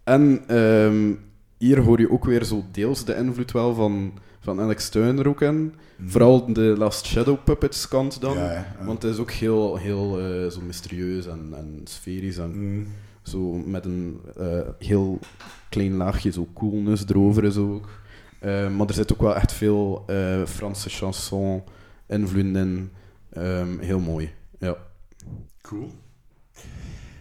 En 0.04 0.44
ehm, 0.48 1.14
hier 1.58 1.80
hoor 1.80 2.00
je 2.00 2.12
ook 2.12 2.26
weer 2.26 2.44
zo 2.44 2.64
deels 2.72 3.06
de 3.06 3.16
invloed 3.16 3.52
wel 3.52 3.74
van, 3.74 4.14
van 4.40 4.62
Alex 4.62 4.90
Turner 4.90 5.28
ook 5.28 5.42
in. 5.42 5.74
Vooral 6.06 6.54
de 6.54 6.62
Last 6.78 7.06
Shadow 7.06 7.38
Puppets 7.44 7.88
kant 7.88 8.22
dan. 8.22 8.34
Mhm. 8.36 8.44
Ja, 8.44 8.52
ja, 8.52 8.76
ja. 8.80 8.86
Want 8.86 9.02
het 9.04 9.14
is 9.14 9.20
ook 9.20 9.32
heel, 9.32 9.78
heel 9.78 10.12
zo 10.52 10.62
mysterieus 10.62 11.28
en, 11.28 11.50
en 11.56 11.82
sferisch 11.84 12.38
en 12.38 12.52
Mm. 12.52 12.88
zo 13.24 13.40
met 13.54 13.86
een 13.86 14.20
heel 14.80 15.20
klein 15.70 15.96
laagje 15.96 16.32
zo 16.32 16.48
coolness 16.54 17.04
erover 17.08 17.44
is 17.44 17.58
ook. 17.58 17.90
Eh, 18.40 18.70
maar 18.70 18.88
er 18.88 18.94
zit 18.94 19.14
ook 19.14 19.22
wel 19.22 19.36
echt 19.36 19.52
veel 19.52 20.04
eh, 20.08 20.46
Franse 20.46 20.90
chanson 20.90 21.64
invloeden 22.08 22.56
in. 22.56 22.92
Ehm, 23.34 23.80
heel 23.80 24.00
mooi. 24.00 24.34
Ja. 24.60 24.78
Cool. 25.62 25.92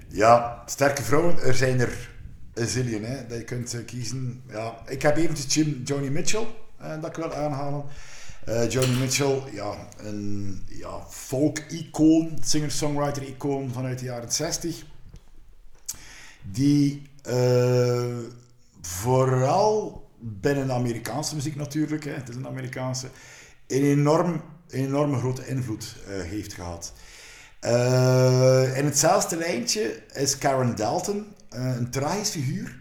Ja, 0.08 0.62
sterke 0.66 1.02
vrouwen, 1.02 1.40
er 1.42 1.54
zijn 1.54 1.80
er 1.80 2.10
een 2.54 2.66
zillion 2.66 3.02
hè, 3.02 3.26
dat 3.26 3.38
je 3.38 3.44
kunt 3.44 3.74
eh, 3.74 3.84
kiezen. 3.84 4.42
Ja, 4.48 4.82
ik 4.86 5.02
heb 5.02 5.16
eventjes 5.16 5.54
Jim, 5.54 5.82
Joni 5.84 6.10
Mitchell, 6.10 6.46
eh, 6.78 7.00
dat 7.00 7.06
ik 7.10 7.16
wil 7.16 7.34
aanhalen. 7.34 7.84
Joni 8.68 8.98
Mitchell, 8.98 9.42
ja, 9.52 9.88
een 9.96 10.62
ja, 10.68 11.00
folk-icoon, 11.08 12.38
singer-songwriter-icoon 12.42 13.72
vanuit 13.72 13.98
de 13.98 14.04
jaren 14.04 14.32
60. 14.32 14.84
Die 16.42 17.02
vooral 18.80 20.07
binnen 20.20 20.66
de 20.66 20.72
Amerikaanse 20.72 21.34
muziek 21.34 21.56
natuurlijk, 21.56 22.04
hè, 22.04 22.12
het 22.12 22.28
is 22.28 22.34
een 22.34 22.46
Amerikaanse, 22.46 23.08
een, 23.66 23.82
enorm, 23.82 24.42
een 24.68 24.84
enorme 24.84 25.18
grote 25.18 25.46
invloed 25.46 25.96
eh, 26.06 26.22
heeft 26.22 26.52
gehad. 26.52 26.92
Eh, 27.60 28.76
in 28.76 28.84
hetzelfde 28.84 29.36
lijntje 29.36 30.02
is 30.12 30.38
Karen 30.38 30.76
Dalton, 30.76 31.26
eh, 31.50 31.76
een 31.76 31.90
tragisch 31.90 32.30
figuur, 32.30 32.76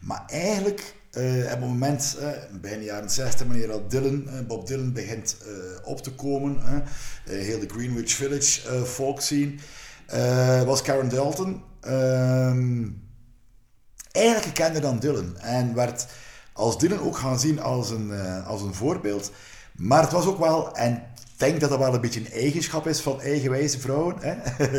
maar 0.00 0.22
eigenlijk 0.26 0.94
op 1.12 1.50
het 1.50 1.60
moment, 1.60 2.16
eh, 2.20 2.28
bijna 2.60 2.82
jaren 2.82 3.10
60, 3.10 3.46
wanneer 3.46 3.66
dat 3.66 3.90
Dylan, 3.90 4.46
Bob 4.46 4.66
Dylan 4.66 4.92
begint 4.92 5.36
op 5.84 6.02
te 6.02 6.12
komen, 6.12 6.62
heel 7.24 7.58
de 7.58 7.68
Greenwich 7.68 8.12
Village 8.12 8.68
eh, 8.68 8.82
folk 8.82 9.20
scene, 9.20 9.54
was 10.64 10.82
Karen 10.82 11.08
Dalton 11.08 11.62
ehm, 11.80 12.88
eigenlijk 14.12 14.56
gekender 14.56 14.82
dan 14.82 14.98
Dylan 14.98 15.38
en 15.38 15.74
werd 15.74 16.06
als 16.60 16.78
Dylan 16.78 17.00
ook 17.00 17.16
gaan 17.16 17.38
zien 17.38 17.60
als 17.60 17.90
een, 17.90 18.12
eh, 18.12 18.46
als 18.46 18.62
een 18.62 18.74
voorbeeld. 18.74 19.30
Maar 19.76 20.02
het 20.02 20.12
was 20.12 20.26
ook 20.26 20.38
wel, 20.38 20.74
en 20.74 20.92
ik 20.94 21.38
denk 21.38 21.60
dat 21.60 21.70
dat 21.70 21.78
wel 21.78 21.94
een 21.94 22.00
beetje 22.00 22.20
een 22.20 22.32
eigenschap 22.32 22.86
is 22.86 23.00
van 23.00 23.20
eigenwijze 23.20 23.80
vrouwen, 23.80 24.16
hè? 24.20 24.34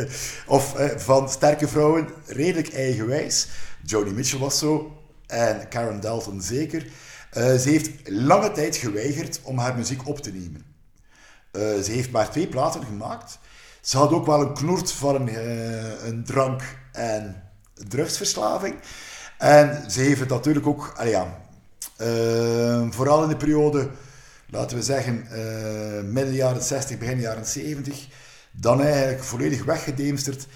of 0.56 0.74
eh, 0.74 0.98
van 0.98 1.28
sterke 1.30 1.68
vrouwen, 1.68 2.08
redelijk 2.26 2.74
eigenwijs. 2.74 3.48
Joni 3.84 4.10
Mitchell 4.10 4.38
was 4.38 4.58
zo, 4.58 5.02
en 5.26 5.68
Karen 5.68 6.00
Dalton 6.00 6.42
zeker. 6.42 6.86
Eh, 7.30 7.54
ze 7.54 7.68
heeft 7.68 7.90
lange 8.08 8.52
tijd 8.52 8.76
geweigerd 8.76 9.40
om 9.42 9.58
haar 9.58 9.76
muziek 9.76 10.08
op 10.08 10.18
te 10.18 10.32
nemen. 10.32 10.70
Ze 11.84 11.90
heeft 11.90 12.10
maar 12.10 12.30
twee 12.30 12.48
platen 12.48 12.84
gemaakt. 12.84 13.38
Ze 13.80 13.96
had 13.96 14.10
ook 14.10 14.26
wel 14.26 14.40
een 14.40 14.54
knoert 14.54 14.92
van 14.92 15.14
een, 15.14 15.28
een 16.06 16.24
drank- 16.24 16.78
en 16.92 17.42
drugsverslaving. 17.88 18.74
En 19.38 19.90
ze 19.90 20.00
heeft 20.00 20.28
natuurlijk 20.28 20.66
ook, 20.66 20.94
ja, 21.04 21.42
eh, 21.96 22.86
vooral 22.90 23.22
in 23.22 23.28
de 23.28 23.36
periode, 23.36 23.88
laten 24.50 24.76
we 24.76 24.82
zeggen, 24.82 25.26
eh 25.30 26.02
midden 26.02 26.34
jaren 26.34 26.62
60, 26.62 26.98
begin 26.98 27.20
jaren 27.20 27.46
70, 27.46 28.06
dan 28.50 28.82
eigenlijk 28.82 29.22
volledig 29.22 29.64
weggedemsterd 29.64 30.46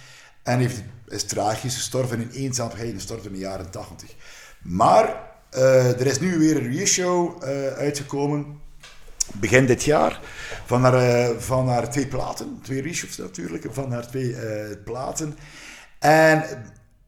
en 0.43 0.59
heeft, 0.59 0.83
is 1.09 1.25
tragisch 1.25 1.75
gestorven 1.75 2.21
in 2.21 2.31
eenzaamheid, 2.31 2.95
gestorven 2.95 3.27
in 3.27 3.33
de 3.33 3.39
jaren 3.39 3.71
80. 3.71 4.15
Maar 4.63 5.21
eh, 5.51 6.01
er 6.01 6.07
is 6.07 6.21
nu 6.21 6.39
weer 6.39 6.57
een 6.57 6.73
reisshow 6.73 7.43
eh 7.43 7.67
uitgekomen, 7.67 8.61
begin 9.33 9.67
dit 9.67 9.85
jaar, 9.85 10.21
van 10.67 10.83
haar, 10.83 11.31
van 11.39 11.69
haar 11.69 11.91
twee 11.91 12.07
platen, 12.07 12.59
twee 12.63 12.83
reshows 12.83 13.17
natuurlijk, 13.17 13.67
van 13.71 13.93
haar 13.93 14.09
twee 14.09 14.37
platen. 14.85 15.37
En 15.99 16.45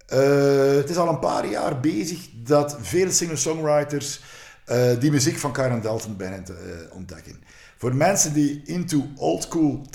eh, 0.09 0.77
het 0.77 0.90
is 0.90 0.97
al 0.97 1.09
een 1.09 1.18
paar 1.18 1.47
jaar 1.47 1.81
bezig 1.81 2.29
dat 2.35 2.77
veel 2.81 3.11
singer-songwriters 3.11 4.21
eh, 4.64 5.01
die 5.01 5.11
muziek 5.11 5.38
van 5.38 5.53
Karen 5.53 5.83
Dalton 5.83 6.16
te 6.16 6.25
eh, 6.25 6.97
ontdekken. 6.97 7.42
Voor 7.77 7.94
mensen 7.94 8.33
die 8.33 8.62
into 8.64 9.07
old 9.16 9.42
school 9.42 9.87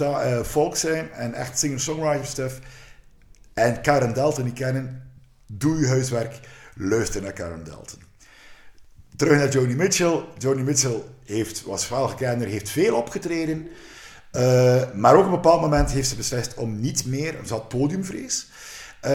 folk 0.45 0.75
zijn 0.75 1.11
en 1.11 1.33
echt 1.33 1.59
singer-songwriter 1.59 2.25
stuff 2.25 2.59
en 3.53 3.81
Karen 3.81 4.13
Dalton 4.13 4.43
niet 4.43 4.53
kennen, 4.53 5.11
doe 5.47 5.79
je 5.79 5.87
huiswerk, 5.87 6.39
luister 6.75 7.21
naar 7.21 7.33
Karen 7.33 7.63
Dalton. 7.63 8.01
Terug 9.15 9.37
naar 9.37 9.49
Joni 9.49 9.75
Mitchell. 9.75 10.23
Joni 10.37 10.63
Mitchell 10.63 11.01
heeft, 11.25 11.63
was 11.63 11.89
wel 11.89 12.07
gekender, 12.07 12.47
heeft 12.47 12.69
veel 12.69 12.95
opgetreden. 12.95 13.67
maar 14.95 15.13
ook 15.13 15.19
op 15.19 15.25
een 15.25 15.31
bepaald 15.31 15.61
moment 15.61 15.91
heeft 15.91 16.09
ze 16.09 16.15
beslist 16.15 16.53
om 16.53 16.79
niet 16.79 17.05
meer, 17.05 17.35
ze 17.45 17.53
had 17.53 17.67
podiumvrees, 17.67 18.47